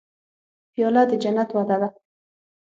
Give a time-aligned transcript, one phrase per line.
[0.73, 1.87] پیاله د جنت وعده ده.